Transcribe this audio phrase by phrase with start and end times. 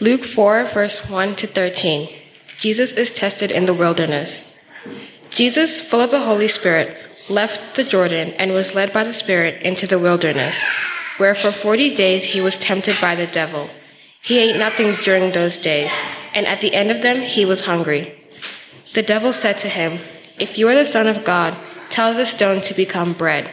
[0.00, 2.08] Luke 4, verse 1 to 13.
[2.56, 4.56] Jesus is tested in the wilderness.
[5.28, 6.96] Jesus, full of the Holy Spirit,
[7.28, 10.70] left the Jordan and was led by the Spirit into the wilderness,
[11.16, 13.68] where for 40 days he was tempted by the devil.
[14.22, 15.98] He ate nothing during those days,
[16.32, 18.14] and at the end of them he was hungry.
[18.94, 19.98] The devil said to him,
[20.38, 21.56] If you are the Son of God,
[21.90, 23.50] tell the stone to become bread.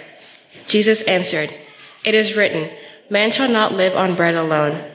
[0.67, 1.49] Jesus answered,
[2.03, 2.69] It is written,
[3.09, 4.91] Man shall not live on bread alone.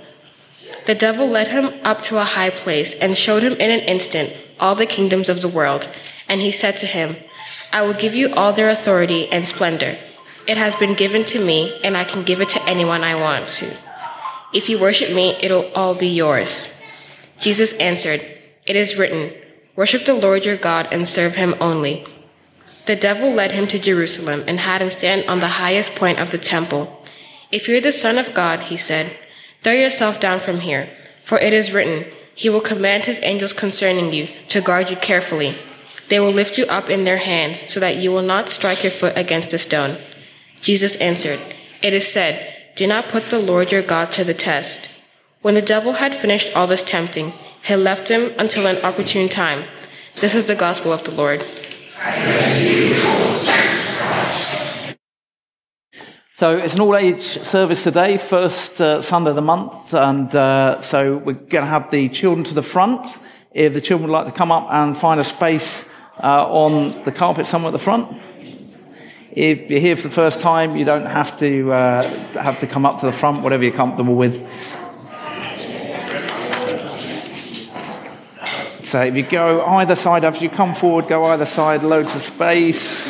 [0.86, 4.32] The devil led him up to a high place and showed him in an instant
[4.58, 5.88] all the kingdoms of the world.
[6.28, 7.16] And he said to him,
[7.72, 9.98] I will give you all their authority and splendor.
[10.46, 13.48] It has been given to me, and I can give it to anyone I want
[13.60, 13.76] to.
[14.52, 16.82] If you worship me, it'll all be yours.
[17.38, 18.20] Jesus answered,
[18.66, 19.32] It is written,
[19.76, 22.04] Worship the Lord your God and serve him only.
[22.86, 26.32] The devil led him to Jerusalem and had him stand on the highest point of
[26.32, 27.04] the temple.
[27.52, 29.16] If you're the Son of God, he said,
[29.62, 30.90] throw yourself down from here,
[31.24, 35.54] for it is written, He will command His angels concerning you to guard you carefully.
[36.08, 38.90] They will lift you up in their hands so that you will not strike your
[38.90, 39.98] foot against a stone.
[40.60, 41.38] Jesus answered,
[41.82, 45.02] It is said, Do not put the Lord your God to the test.
[45.42, 49.64] When the devil had finished all this tempting, he left him until an opportune time.
[50.16, 51.44] This is the gospel of the Lord.
[56.40, 61.18] So it's an all-age service today, first uh, Sunday of the month, and uh, so
[61.18, 63.18] we're going to have the children to the front.
[63.52, 65.84] If the children would like to come up and find a space
[66.22, 68.16] uh, on the carpet somewhere at the front.
[69.32, 72.08] If you're here for the first time, you don't have to uh,
[72.42, 74.40] have to come up to the front, whatever you're comfortable with.
[78.82, 82.22] So if you go either side, after you come forward, go either side, loads of
[82.22, 83.09] space.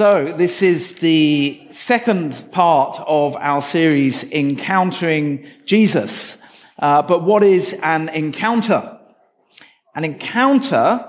[0.00, 6.38] So, this is the second part of our series, Encountering Jesus.
[6.78, 8.98] Uh, but what is an encounter?
[9.94, 11.04] An encounter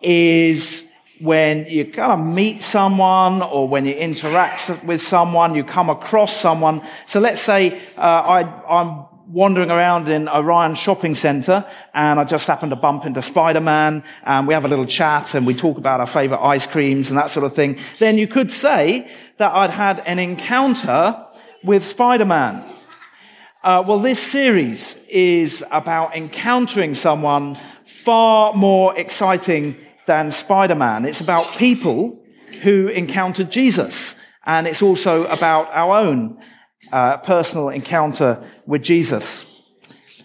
[0.00, 0.82] is
[1.20, 6.36] when you kind of meet someone or when you interact with someone, you come across
[6.36, 6.84] someone.
[7.06, 11.64] So let's say uh, I, I'm wandering around in Orion shopping center
[11.94, 15.46] and I just happened to bump into Spider-Man and we have a little chat and
[15.46, 18.50] we talk about our favorite ice creams and that sort of thing, then you could
[18.50, 21.26] say that I'd had an encounter
[21.62, 22.70] with Spider-Man.
[23.62, 27.56] Uh, well, this series is about encountering someone
[27.86, 31.06] far more exciting than Spider-Man.
[31.06, 32.22] It's about people
[32.62, 34.16] who encountered Jesus.
[34.44, 36.38] And it's also about our own
[36.92, 39.46] uh, personal encounter with Jesus.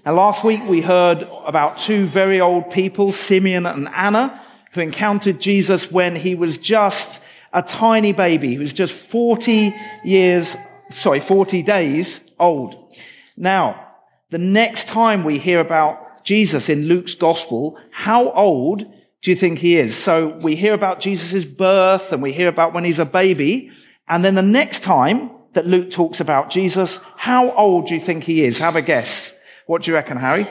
[0.05, 4.41] And last week we heard about two very old people, Simeon and Anna,
[4.73, 7.21] who encountered Jesus when he was just
[7.53, 8.49] a tiny baby.
[8.49, 10.55] He was just 40 years,
[10.91, 12.95] sorry, 40 days old.
[13.35, 13.87] Now,
[14.29, 18.85] the next time we hear about Jesus in Luke's gospel, how old
[19.21, 19.97] do you think he is?
[19.97, 23.71] So we hear about Jesus' birth and we hear about when he's a baby.
[24.07, 28.23] And then the next time that Luke talks about Jesus, how old do you think
[28.23, 28.59] he is?
[28.59, 29.33] Have a guess.
[29.65, 30.47] What do you reckon, Harry?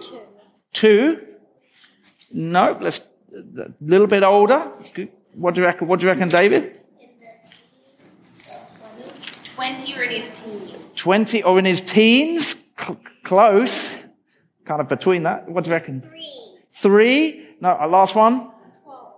[0.00, 0.20] Two.
[0.72, 1.26] Two?
[2.32, 3.00] No, let's,
[3.32, 4.72] a little bit older.
[5.34, 5.88] What do you reckon?
[5.88, 6.80] What do you reckon, David?
[9.54, 10.72] 20 or in his teens.
[10.96, 12.56] 20 or in his teens?
[12.78, 13.94] C- close.
[14.64, 15.48] Kind of between that.
[15.48, 16.00] What do you reckon?
[16.00, 16.58] Three.
[16.70, 17.48] Three?
[17.60, 18.50] No, a last one?
[18.84, 19.12] 12.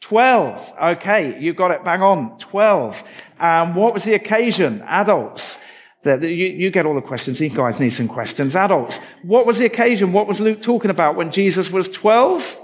[0.00, 0.72] 12.
[0.82, 2.38] Okay, you got it bang on.
[2.38, 3.02] 12.
[3.40, 4.82] And what was the occasion?
[4.82, 5.58] Adults.
[6.02, 7.38] The, the, you, you, get all the questions.
[7.38, 8.54] These guys need some questions.
[8.54, 8.98] Adults.
[9.22, 10.12] What was the occasion?
[10.12, 12.60] What was Luke talking about when Jesus was 12?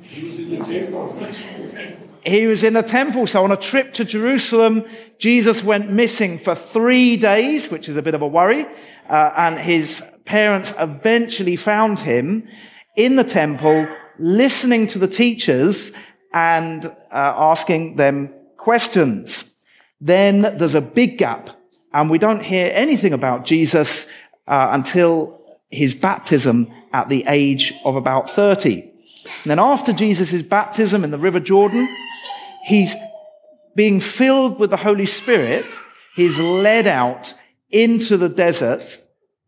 [0.00, 1.26] He was in the temple.
[2.24, 3.26] He was in the temple.
[3.26, 4.84] So on a trip to Jerusalem,
[5.18, 8.66] Jesus went missing for three days, which is a bit of a worry.
[9.08, 12.48] Uh, and his parents eventually found him
[12.96, 13.88] in the temple,
[14.18, 15.90] listening to the teachers
[16.32, 19.51] and uh, asking them questions.
[20.04, 21.48] Then there's a big gap,
[21.94, 24.06] and we don't hear anything about Jesus
[24.48, 25.40] uh, until
[25.70, 28.80] his baptism at the age of about 30.
[28.80, 31.88] And then after Jesus' baptism in the River Jordan,
[32.64, 32.96] he's
[33.76, 35.66] being filled with the Holy Spirit.
[36.16, 37.32] He's led out
[37.70, 39.00] into the desert,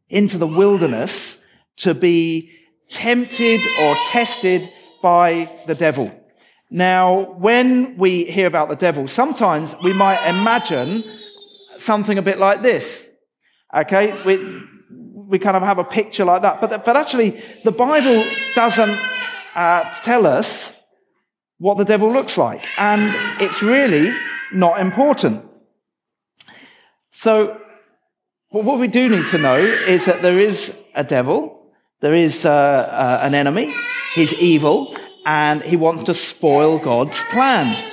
[0.08, 1.36] into the wilderness
[1.78, 2.48] to be
[2.92, 4.70] tempted or tested
[5.02, 6.12] by the devil.
[6.70, 11.04] Now, when we hear about the devil, sometimes we might imagine
[11.78, 13.08] something a bit like this.
[13.74, 14.22] Okay?
[14.24, 16.60] We, we kind of have a picture like that.
[16.60, 18.24] But, but actually, the Bible
[18.54, 18.98] doesn't
[19.54, 20.74] uh, tell us
[21.58, 22.64] what the devil looks like.
[22.78, 24.16] And it's really
[24.52, 25.44] not important.
[27.10, 27.60] So,
[28.50, 32.50] what we do need to know is that there is a devil, there is uh,
[32.52, 33.74] uh, an enemy,
[34.14, 37.92] he's evil, and he wants to spoil God's plan.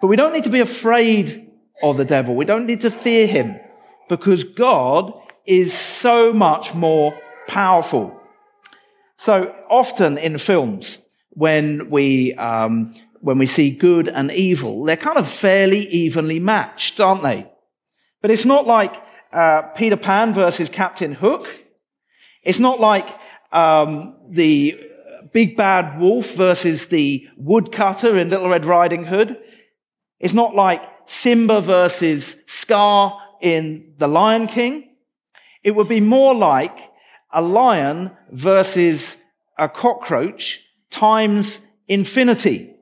[0.00, 1.50] But we don't need to be afraid
[1.82, 2.34] of the devil.
[2.34, 3.58] We don't need to fear him
[4.08, 5.12] because God
[5.46, 8.20] is so much more powerful.
[9.16, 10.98] So often in films,
[11.30, 17.00] when we, um, when we see good and evil, they're kind of fairly evenly matched,
[17.00, 17.50] aren't they?
[18.20, 18.94] But it's not like
[19.32, 21.48] uh, Peter Pan versus Captain Hook.
[22.42, 23.08] It's not like
[23.52, 24.87] um, the
[25.38, 29.38] big bad wolf versus the woodcutter in Little Red Riding Hood.
[30.18, 34.96] It's not like Simba versus Scar in The Lion King.
[35.62, 36.76] It would be more like
[37.32, 39.16] a lion versus
[39.56, 42.74] a cockroach times infinity.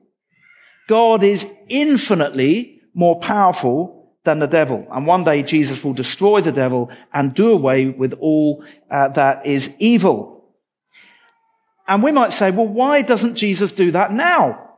[0.87, 4.87] God is infinitely more powerful than the devil.
[4.91, 9.45] And one day Jesus will destroy the devil and do away with all uh, that
[9.45, 10.36] is evil.
[11.87, 14.71] And we might say, well, why doesn't Jesus do that now?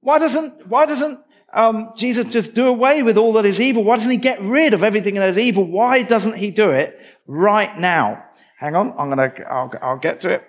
[0.00, 1.20] Why doesn't, why doesn't
[1.52, 3.84] um, Jesus just do away with all that is evil?
[3.84, 5.64] Why doesn't he get rid of everything that is evil?
[5.64, 8.24] Why doesn't he do it right now?
[8.58, 10.44] Hang on, I'm gonna, I'll, I'll get to it.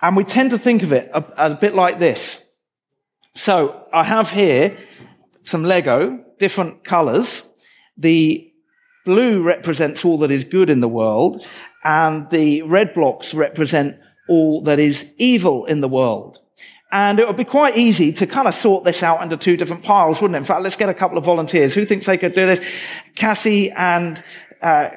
[0.00, 2.44] And we tend to think of it a, a bit like this.
[3.34, 4.76] So I have here
[5.42, 7.44] some Lego, different colors.
[7.96, 8.52] The
[9.04, 11.44] blue represents all that is good in the world,
[11.84, 13.96] and the red blocks represent
[14.28, 16.38] all that is evil in the world.
[16.92, 19.82] And it would be quite easy to kind of sort this out into two different
[19.82, 20.40] piles, wouldn't it?
[20.40, 21.72] In fact, let's get a couple of volunteers.
[21.72, 22.60] Who thinks they could do this?
[23.14, 24.22] Cassie and
[24.60, 24.90] uh,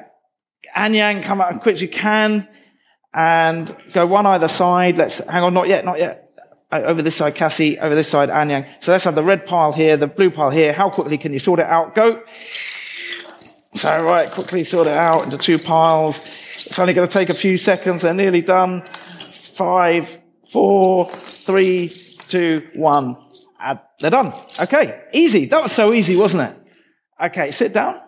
[0.76, 2.46] Anyang, come out as quick as you can
[3.14, 4.98] and go one either side.
[4.98, 6.30] Let's hang on, not yet, not yet.
[6.70, 7.78] Uh, over this side, Cassie.
[7.78, 8.66] Over this side, Anyang.
[8.80, 10.74] So let's have the red pile here, the blue pile here.
[10.74, 11.94] How quickly can you sort it out?
[11.94, 12.22] Go.
[13.74, 16.20] So right, quickly sort it out into two piles.
[16.66, 18.02] It's only going to take a few seconds.
[18.02, 18.82] They're nearly done.
[19.56, 20.18] Five,
[20.52, 23.16] four, three, two, one.
[23.58, 24.34] Uh, they're done.
[24.60, 25.46] Okay, easy.
[25.46, 26.72] That was so easy, wasn't it?
[27.24, 27.98] Okay, sit down.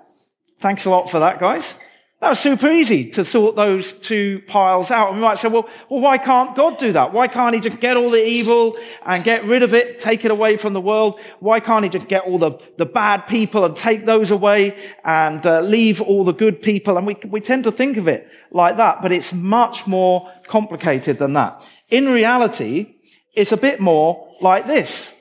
[0.60, 1.78] Thanks a lot for that, guys.
[2.20, 5.10] That was super easy to sort those two piles out.
[5.10, 7.12] And we might say, well, well, why can't God do that?
[7.12, 8.76] Why can't he just get all the evil
[9.06, 11.20] and get rid of it, take it away from the world?
[11.38, 15.46] Why can't he just get all the, the bad people and take those away and
[15.46, 16.98] uh, leave all the good people?
[16.98, 21.20] And we, we tend to think of it like that, but it's much more complicated
[21.20, 21.64] than that.
[21.88, 22.96] In reality,
[23.32, 25.14] it's a bit more like this.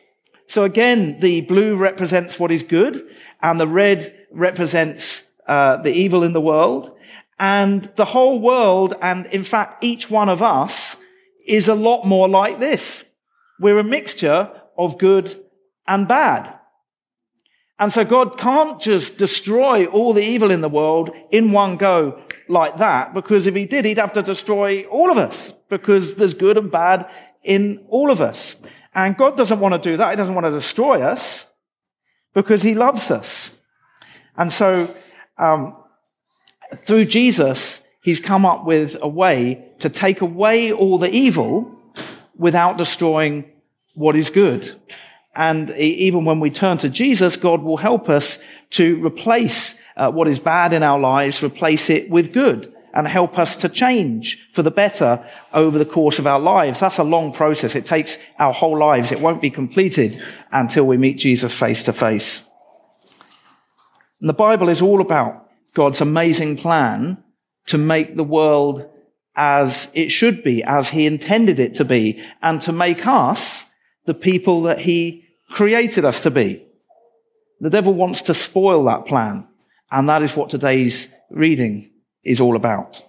[0.47, 3.07] So again, the blue represents what is good
[3.43, 6.95] and the red represents uh, the evil in the world.
[7.39, 10.97] And the whole world, and in fact, each one of us
[11.47, 13.05] is a lot more like this.
[13.59, 15.35] We're a mixture of good
[15.87, 16.53] and bad.
[17.79, 22.21] And so God can't just destroy all the evil in the world in one go
[22.47, 26.33] like that, because if he did, he'd have to destroy all of us, because there's
[26.33, 27.07] good and bad
[27.43, 28.55] in all of us.
[28.95, 30.09] And God doesn't want to do that.
[30.09, 31.45] He doesn't want to destroy us,
[32.33, 33.51] because he loves us.
[34.35, 34.95] And so
[35.37, 35.75] um,
[36.75, 41.73] through Jesus, he's come up with a way to take away all the evil
[42.37, 43.45] without destroying
[43.95, 44.79] what is good.
[45.35, 48.39] And even when we turn to Jesus, God will help us
[48.71, 53.37] to replace uh, what is bad in our lives, replace it with good and help
[53.37, 56.79] us to change for the better over the course of our lives.
[56.79, 57.75] That's a long process.
[57.75, 59.11] It takes our whole lives.
[59.11, 60.19] It won't be completed
[60.51, 62.41] until we meet Jesus face to face.
[64.19, 67.23] And the Bible is all about God's amazing plan
[67.67, 68.89] to make the world
[69.35, 73.65] as it should be, as he intended it to be, and to make us
[74.05, 76.65] the people that he created us to be.
[77.59, 79.47] The devil wants to spoil that plan,
[79.91, 81.91] and that is what today's reading
[82.23, 83.03] is all about.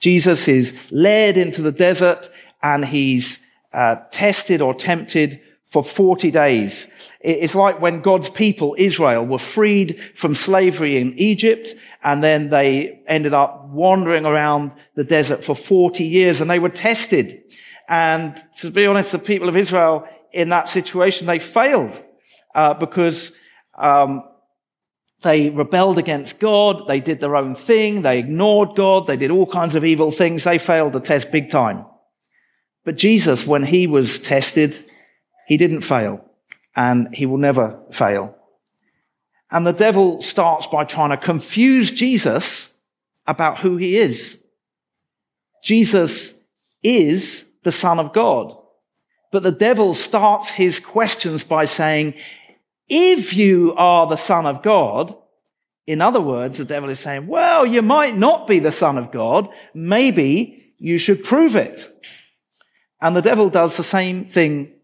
[0.00, 2.30] Jesus is led into the desert
[2.62, 3.38] and he's
[3.72, 6.88] uh, tested or tempted for 40 days.
[7.20, 13.00] It's like when God's people, Israel, were freed from slavery in Egypt and then they
[13.06, 17.42] ended up wandering around the desert for 40 years and they were tested.
[17.88, 22.02] And to be honest, the people of Israel in that situation, they failed
[22.54, 23.30] uh, because
[23.78, 24.24] um,
[25.22, 26.88] they rebelled against God.
[26.88, 28.02] They did their own thing.
[28.02, 29.06] They ignored God.
[29.06, 30.42] They did all kinds of evil things.
[30.42, 31.84] They failed the test big time.
[32.84, 34.89] But Jesus, when he was tested,
[35.50, 36.24] he didn't fail,
[36.76, 38.36] and he will never fail.
[39.50, 42.72] And the devil starts by trying to confuse Jesus
[43.26, 44.38] about who he is.
[45.64, 46.40] Jesus
[46.84, 48.56] is the Son of God.
[49.32, 52.14] But the devil starts his questions by saying,
[52.88, 55.16] if you are the Son of God,
[55.84, 59.10] in other words, the devil is saying, well, you might not be the Son of
[59.10, 59.48] God.
[59.74, 61.90] Maybe you should prove it.
[63.00, 64.74] And the devil does the same thing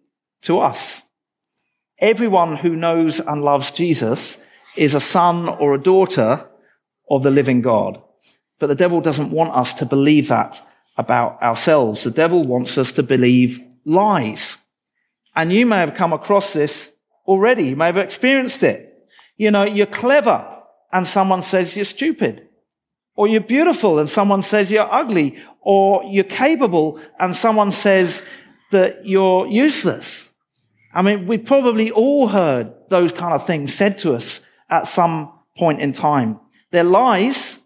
[0.47, 1.03] to us.
[1.99, 4.39] Everyone who knows and loves Jesus
[4.77, 6.47] is a son or a daughter
[7.11, 8.03] of the living God.
[8.59, 10.61] But the devil doesn't want us to believe that
[10.97, 12.05] about ourselves.
[12.05, 14.57] The devil wants us to believe lies.
[15.35, 16.93] And you may have come across this
[17.27, 17.65] already.
[17.65, 19.09] You may have experienced it.
[19.37, 20.47] You know, you're clever
[20.93, 22.49] and someone says you're stupid.
[23.15, 25.39] Or you're beautiful and someone says you're ugly.
[25.61, 28.23] Or you're capable and someone says
[28.73, 30.31] that you're useless.
[30.97, 35.31] I mean, we probably all heard those kind of things said to us at some
[35.55, 36.41] point in time.
[36.71, 37.59] They're lies,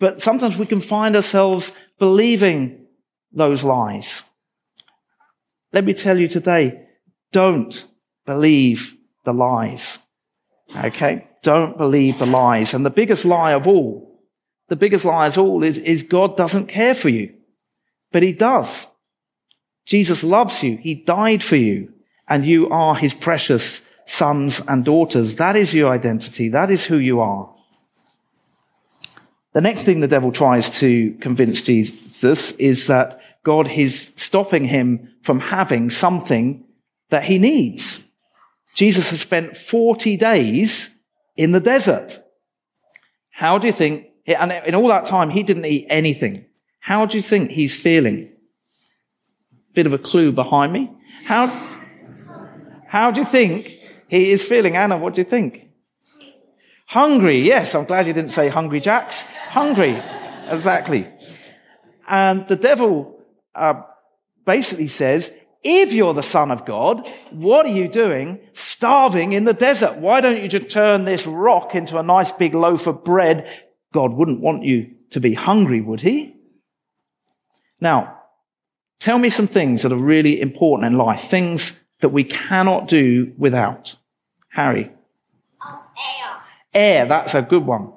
[0.00, 2.86] but sometimes we can find ourselves believing
[3.30, 4.24] those lies.
[5.72, 6.86] Let me tell you today,
[7.30, 7.86] don't
[8.26, 8.92] believe
[9.24, 10.00] the lies.
[10.76, 11.28] Okay?
[11.44, 12.74] Don't believe the lies.
[12.74, 14.20] And the biggest lie of all,
[14.68, 17.34] the biggest lie of all is, is God doesn't care for you.
[18.10, 18.88] But he does.
[19.86, 20.76] Jesus loves you.
[20.76, 21.92] He died for you.
[22.28, 25.36] And you are his precious sons and daughters.
[25.36, 26.48] That is your identity.
[26.48, 27.54] That is who you are.
[29.54, 35.14] The next thing the devil tries to convince Jesus is that God is stopping him
[35.22, 36.64] from having something
[37.10, 38.00] that he needs.
[38.74, 40.90] Jesus has spent 40 days
[41.36, 42.20] in the desert.
[43.30, 46.44] How do you think, and in all that time, he didn't eat anything.
[46.80, 48.30] How do you think he's feeling?
[49.74, 50.90] Bit of a clue behind me.
[51.24, 51.46] How,
[52.88, 53.68] how do you think
[54.08, 54.74] he is feeling?
[54.74, 55.68] Anna, what do you think?
[56.86, 57.38] Hungry.
[57.38, 59.22] Yes, I'm glad you didn't say hungry jacks.
[59.50, 60.02] Hungry.
[60.48, 61.06] Exactly.
[62.08, 63.20] And the devil
[63.54, 63.82] uh,
[64.46, 65.30] basically says,
[65.62, 69.98] if you're the son of God, what are you doing starving in the desert?
[69.98, 73.46] Why don't you just turn this rock into a nice big loaf of bread?
[73.92, 76.34] God wouldn't want you to be hungry, would he?
[77.78, 78.22] Now,
[78.98, 83.32] tell me some things that are really important in life, things that we cannot do
[83.38, 83.96] without.
[84.50, 84.90] Harry.
[85.64, 86.36] Um, air.
[86.74, 87.92] Air, that's a good one.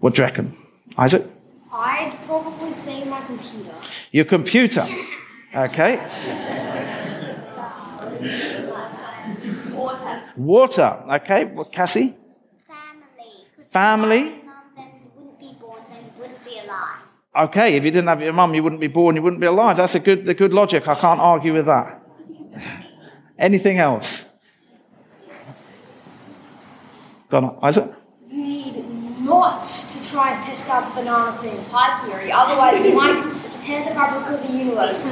[0.00, 0.56] What do you reckon?
[0.98, 1.24] Isaac?
[1.72, 3.74] I'd probably say my computer.
[4.10, 4.86] Your computer.
[5.54, 5.96] Okay.
[9.72, 10.22] Water.
[10.36, 11.04] Water.
[11.12, 11.44] Okay.
[11.44, 12.14] Well, Cassie?
[12.66, 13.66] Family.
[13.68, 14.18] Family.
[14.18, 16.98] If you had a mum, you wouldn't be born, you wouldn't be alive.
[17.48, 17.76] Okay.
[17.76, 19.76] If you didn't have your mum, you wouldn't be born, you wouldn't be alive.
[19.76, 20.88] That's a good, the good logic.
[20.88, 22.01] I can't argue with that.
[23.38, 24.24] Anything else?
[27.30, 27.90] Go on, Isaac?
[28.30, 28.84] You need
[29.20, 33.20] not to try and test out the banana cream pie theory, otherwise it might
[33.60, 35.02] tear the fabric of the universe,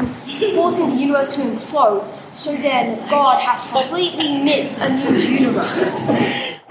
[0.54, 2.06] forcing the universe to implode.
[2.36, 6.14] So then God has to completely knit a new universe.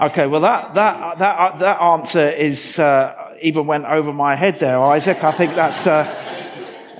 [0.00, 0.26] Okay.
[0.26, 4.80] Well, that, that, that, uh, that answer is, uh, even went over my head there,
[4.80, 5.22] Isaac.
[5.22, 6.06] I think that's, uh,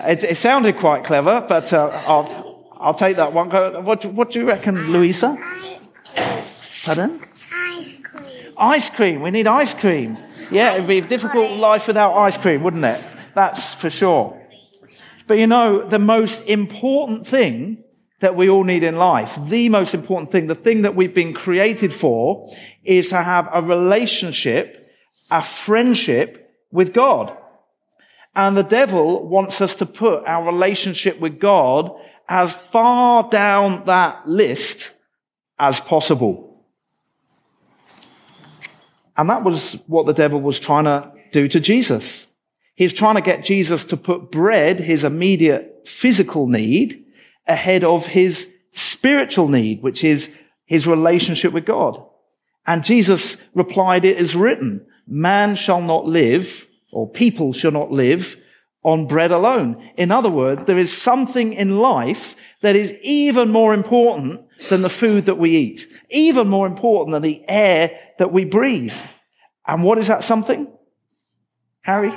[0.07, 2.50] it, it sounded quite clever, but, uh, I'll,
[2.81, 3.51] I'll take that one.
[3.85, 5.37] What, what do you reckon, Louisa?
[5.39, 6.45] Ice cream.
[6.83, 7.25] Pardon?
[7.53, 8.55] Ice cream.
[8.57, 9.23] Ice cream.
[9.23, 10.17] We need ice cream.
[10.51, 13.05] Yeah, it'd be a difficult life without ice cream, wouldn't it?
[13.35, 14.41] That's for sure.
[15.27, 17.85] But you know, the most important thing
[18.21, 21.35] that we all need in life, the most important thing, the thing that we've been
[21.35, 22.51] created for
[22.83, 24.91] is to have a relationship,
[25.31, 27.37] a friendship with God.
[28.35, 31.93] And the devil wants us to put our relationship with God
[32.31, 34.93] as far down that list
[35.59, 36.65] as possible.
[39.17, 42.29] And that was what the devil was trying to do to Jesus.
[42.77, 47.05] He's trying to get Jesus to put bread, his immediate physical need,
[47.47, 50.31] ahead of his spiritual need, which is
[50.65, 52.01] his relationship with God.
[52.65, 58.40] And Jesus replied, it is written, man shall not live, or people shall not live
[58.83, 59.91] on bread alone.
[59.97, 64.91] In other words, there is something in life that is even more important than the
[64.91, 68.95] food that we eat, even more important than the air that we breathe.
[69.67, 70.73] And what is that something?
[71.83, 72.13] Harry?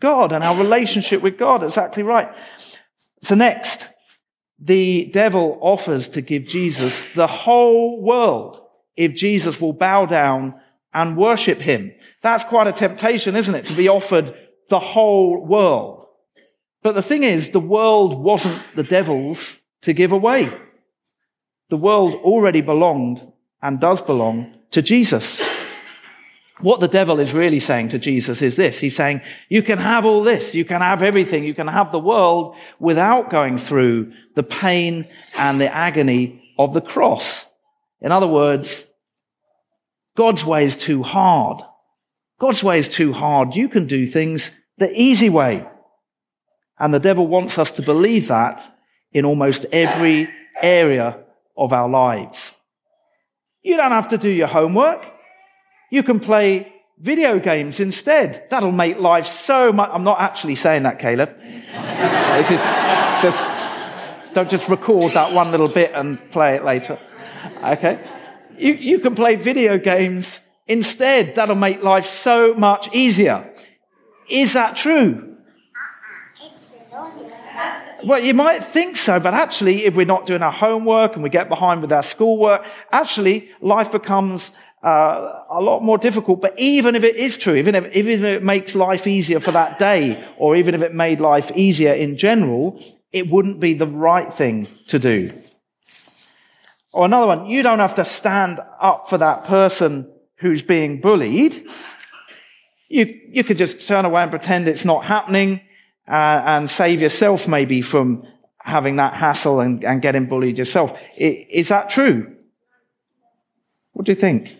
[0.00, 1.62] God and our relationship with God.
[1.62, 2.34] Exactly right.
[3.22, 3.88] So next,
[4.58, 8.60] the devil offers to give Jesus the whole world
[8.96, 10.54] if Jesus will bow down
[10.92, 11.92] and worship him.
[12.22, 13.66] That's quite a temptation, isn't it?
[13.66, 14.36] To be offered
[14.68, 16.06] the whole world.
[16.82, 20.50] But the thing is, the world wasn't the devil's to give away.
[21.70, 23.26] The world already belonged
[23.62, 25.42] and does belong to Jesus.
[26.60, 28.78] What the devil is really saying to Jesus is this.
[28.78, 30.54] He's saying, you can have all this.
[30.54, 31.42] You can have everything.
[31.44, 36.80] You can have the world without going through the pain and the agony of the
[36.80, 37.46] cross.
[38.00, 38.84] In other words,
[40.16, 41.62] God's way is too hard.
[42.38, 43.54] God's way is too hard.
[43.54, 45.66] You can do things the easy way.
[46.78, 48.68] And the devil wants us to believe that
[49.12, 50.28] in almost every
[50.60, 51.18] area
[51.56, 52.52] of our lives.
[53.62, 55.04] You don't have to do your homework.
[55.90, 58.46] You can play video games instead.
[58.50, 59.90] That'll make life so much.
[59.92, 61.36] I'm not actually saying that, Caleb.
[61.38, 62.60] this is
[63.22, 63.46] just,
[64.34, 66.98] don't just record that one little bit and play it later.
[67.62, 68.04] Okay.
[68.58, 71.34] You, you can play video games instead.
[71.34, 73.52] That'll make life so much easier.
[74.28, 75.34] Is that true?
[78.04, 81.30] Well, you might think so, but actually, if we're not doing our homework and we
[81.30, 84.52] get behind with our schoolwork, actually, life becomes
[84.82, 86.42] uh, a lot more difficult.
[86.42, 89.52] But even if it is true, even if, even if it makes life easier for
[89.52, 92.78] that day, or even if it made life easier in general,
[93.10, 95.32] it wouldn't be the right thing to do.
[96.92, 101.66] Or another one, you don't have to stand up for that person who's being bullied.
[102.88, 105.60] You, you could just turn away and pretend it's not happening
[106.06, 108.26] uh, and save yourself maybe from
[108.58, 110.98] having that hassle and, and getting bullied yourself.
[111.16, 112.36] Is that true?
[113.92, 114.56] What do you think?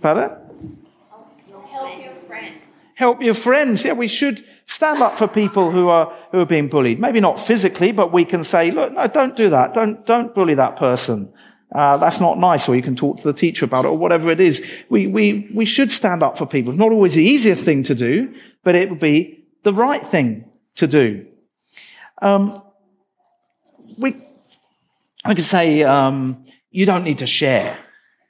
[0.00, 0.36] Pardon?
[1.70, 2.54] Help your friend.
[2.94, 3.84] Help your friends.
[3.84, 7.00] Yeah, we should stand up for people who are, who are being bullied.
[7.00, 9.74] Maybe not physically, but we can say, look, no, don't do that.
[9.74, 11.32] Don't, don't bully that person.
[11.74, 14.30] Uh, that's not nice, or you can talk to the teacher about it, or whatever
[14.30, 14.62] it is.
[14.90, 16.72] We, we, we should stand up for people.
[16.72, 20.44] It's not always the easiest thing to do, but it would be the right thing
[20.76, 21.26] to do.
[22.20, 22.62] Um,
[23.96, 24.16] we,
[25.24, 27.78] I could say, um, you don't need to share.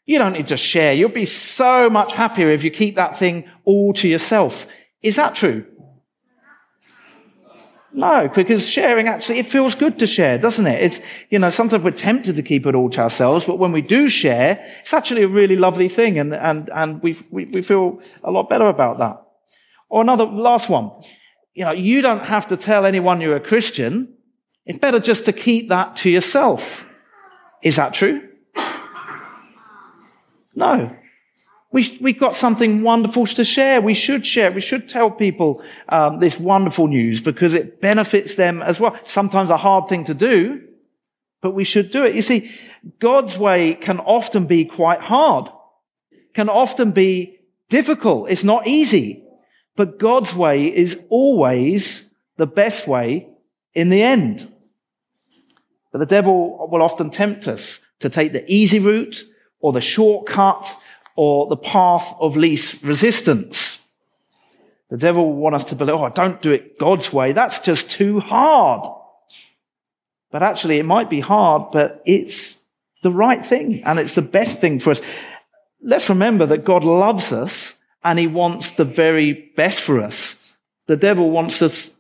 [0.07, 0.93] You don't need to share.
[0.93, 4.67] You'll be so much happier if you keep that thing all to yourself.
[5.03, 5.67] Is that true?
[7.95, 10.83] No, because sharing actually, it feels good to share, doesn't it?
[10.83, 13.83] It's, you know, sometimes we're tempted to keep it all to ourselves, but when we
[13.83, 18.01] do share, it's actually a really lovely thing and, and, and we, we, we feel
[18.25, 19.23] a lot better about that.
[19.91, 20.91] Or another, last one.
[21.53, 24.15] You know, you don't have to tell anyone you're a Christian.
[24.65, 26.87] It's better just to keep that to yourself.
[27.63, 28.27] Is that true?
[30.55, 30.97] No.
[31.73, 33.81] We, we've got something wonderful to share.
[33.81, 34.53] We should share.
[34.53, 38.99] We should tell people um, this wonderful news because it benefits them as well.
[39.07, 40.63] Sometimes a hard thing to do,
[41.41, 42.15] but we should do it.
[42.15, 42.51] You see,
[42.99, 45.49] God's way can often be quite hard,
[46.35, 47.39] can often be
[47.71, 48.31] difficult.
[48.31, 49.25] It's not easy,
[49.75, 52.05] but God's way is always
[52.37, 53.29] the best way
[53.73, 54.53] in the end.
[55.91, 59.25] But the devil will often tempt us to take the easy route
[59.61, 60.77] or the shortcut
[61.17, 63.79] or the path of least resistance.
[64.91, 67.33] The devil will want us to believe, oh, don't do it God's way.
[67.33, 68.87] That's just too hard.
[70.31, 72.61] But actually, it might be hard, but it's
[73.03, 75.01] the right thing and it's the best thing for us.
[75.83, 80.55] Let's remember that God loves us and he wants the very best for us.
[80.87, 81.91] The devil wants us,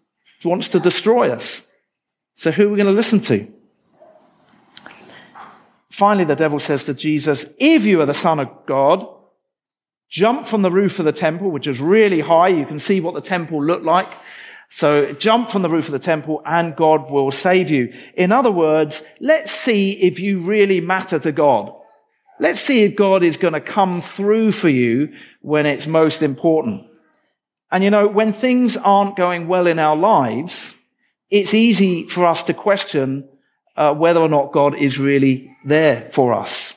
[0.45, 1.67] wants to destroy us.
[2.35, 3.47] So who are we going to listen to?
[6.03, 9.07] Finally, the devil says to Jesus, if you are the son of God,
[10.09, 12.49] jump from the roof of the temple, which is really high.
[12.49, 14.13] You can see what the temple looked like.
[14.69, 17.95] So jump from the roof of the temple and God will save you.
[18.17, 21.73] In other words, let's see if you really matter to God.
[22.41, 26.85] Let's see if God is going to come through for you when it's most important.
[27.71, 30.75] And you know, when things aren't going well in our lives,
[31.31, 33.29] it's easy for us to question
[33.77, 36.75] uh, whether or not God is really there for us.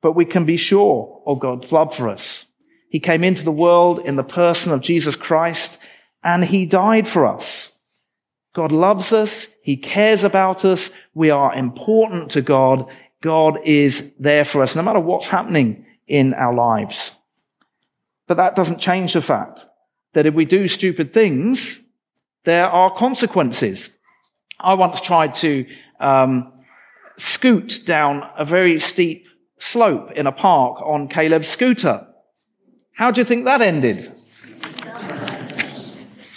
[0.00, 2.46] But we can be sure of God's love for us.
[2.88, 5.78] He came into the world in the person of Jesus Christ
[6.22, 7.72] and he died for us.
[8.54, 9.48] God loves us.
[9.62, 10.90] He cares about us.
[11.14, 12.86] We are important to God.
[13.22, 17.12] God is there for us no matter what's happening in our lives.
[18.26, 19.66] But that doesn't change the fact
[20.12, 21.80] that if we do stupid things,
[22.44, 23.90] there are consequences.
[24.62, 25.66] I once tried to
[26.00, 26.52] um,
[27.16, 29.26] scoot down a very steep
[29.58, 32.06] slope in a park on Caleb's scooter.
[32.94, 34.12] How do you think that ended?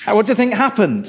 [0.04, 1.06] How, what do you think happened?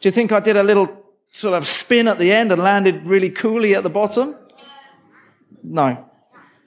[0.00, 3.04] Do you think I did a little sort of spin at the end and landed
[3.06, 4.36] really coolly at the bottom?
[5.62, 6.06] No.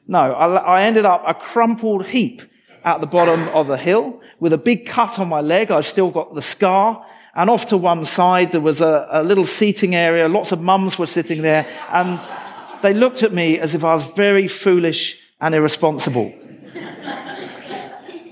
[0.08, 2.42] No, I, I ended up a crumpled heap
[2.84, 5.72] at the bottom of the hill with a big cut on my leg.
[5.72, 9.46] I still got the scar and off to one side, there was a, a little
[9.46, 10.28] seating area.
[10.28, 11.66] Lots of mums were sitting there.
[11.90, 12.20] And
[12.84, 16.34] they looked at me as if I was very foolish and irresponsible.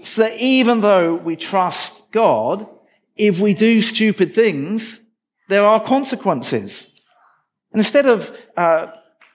[0.04, 2.68] so even though we trust God,
[3.16, 5.02] if we do stupid things,
[5.48, 6.88] there are consequences.
[7.72, 8.88] And instead of uh,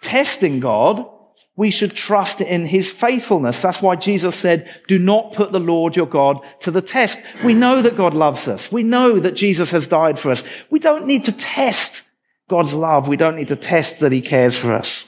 [0.03, 1.09] testing God,
[1.56, 3.62] we should trust in his faithfulness.
[3.62, 7.20] That's why Jesus said, do not put the Lord your God to the test.
[7.44, 8.72] We know that God loves us.
[8.72, 10.42] We know that Jesus has died for us.
[10.70, 12.02] We don't need to test
[12.48, 13.06] God's love.
[13.06, 15.06] We don't need to test that he cares for us.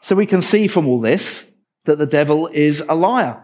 [0.00, 1.46] So we can see from all this
[1.84, 3.42] that the devil is a liar.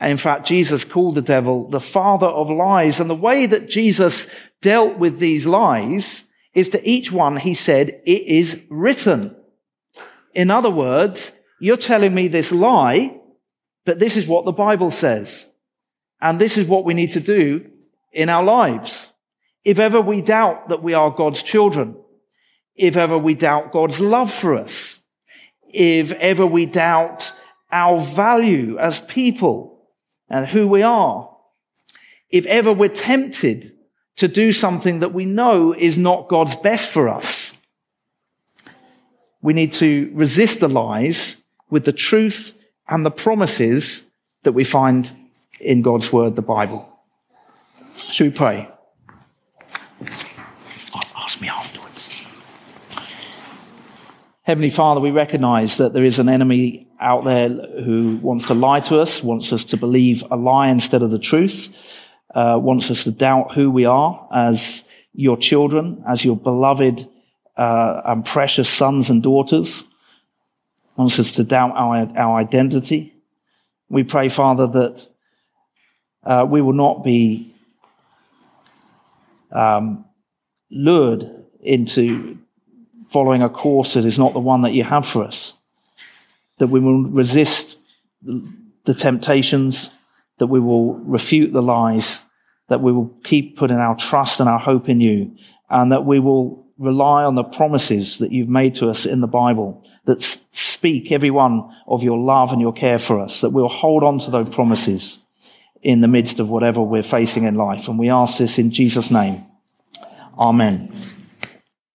[0.00, 3.00] In fact, Jesus called the devil the father of lies.
[3.00, 4.28] And the way that Jesus
[4.60, 9.34] dealt with these lies is to each one he said, it is written.
[10.34, 13.20] In other words, you're telling me this lie,
[13.84, 15.48] but this is what the Bible says.
[16.20, 17.66] And this is what we need to do
[18.12, 19.12] in our lives.
[19.64, 21.96] If ever we doubt that we are God's children,
[22.74, 25.00] if ever we doubt God's love for us,
[25.72, 27.32] if ever we doubt
[27.70, 29.88] our value as people
[30.28, 31.30] and who we are,
[32.30, 33.72] if ever we're tempted
[34.16, 37.51] to do something that we know is not God's best for us,
[39.42, 41.36] we need to resist the lies
[41.68, 42.54] with the truth
[42.88, 44.04] and the promises
[44.44, 45.10] that we find
[45.60, 46.88] in God's word, the Bible.
[48.10, 48.68] Should we pray?
[51.16, 52.22] Ask me afterwards.
[54.42, 58.80] Heavenly Father, we recognize that there is an enemy out there who wants to lie
[58.80, 61.68] to us, wants us to believe a lie instead of the truth,
[62.34, 67.08] uh, wants us to doubt who we are as your children, as your beloved
[67.56, 69.84] uh, precious sons and daughters,
[70.96, 73.14] wants us to doubt our, our identity.
[73.88, 75.06] We pray, Father, that
[76.24, 77.54] uh, we will not be
[79.50, 80.04] um,
[80.70, 81.28] lured
[81.60, 82.38] into
[83.10, 85.54] following a course that is not the one that you have for us.
[86.58, 87.78] That we will resist
[88.22, 89.90] the temptations,
[90.38, 92.20] that we will refute the lies,
[92.68, 95.36] that we will keep putting our trust and our hope in you,
[95.68, 99.26] and that we will rely on the promises that you've made to us in the
[99.26, 103.68] Bible that speak every one of your love and your care for us, that we'll
[103.68, 105.18] hold on to those promises
[105.82, 107.88] in the midst of whatever we're facing in life.
[107.88, 109.44] And we ask this in Jesus' name.
[110.38, 110.92] Amen.